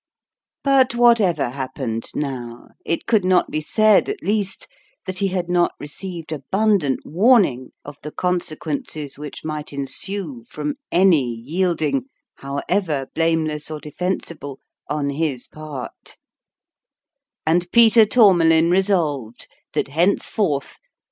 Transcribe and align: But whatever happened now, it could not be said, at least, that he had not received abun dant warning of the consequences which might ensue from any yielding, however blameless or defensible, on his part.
But 0.63 0.95
whatever 0.95 1.49
happened 1.51 2.09
now, 2.15 2.69
it 2.83 3.05
could 3.05 3.23
not 3.23 3.51
be 3.51 3.61
said, 3.61 4.09
at 4.09 4.23
least, 4.23 4.67
that 5.05 5.19
he 5.19 5.27
had 5.27 5.47
not 5.47 5.73
received 5.79 6.29
abun 6.31 6.79
dant 6.79 7.01
warning 7.05 7.69
of 7.85 7.99
the 8.01 8.09
consequences 8.11 9.19
which 9.19 9.45
might 9.45 9.71
ensue 9.71 10.43
from 10.49 10.73
any 10.91 11.25
yielding, 11.27 12.05
however 12.37 13.09
blameless 13.13 13.69
or 13.69 13.79
defensible, 13.79 14.57
on 14.87 15.11
his 15.11 15.45
part. 15.47 16.17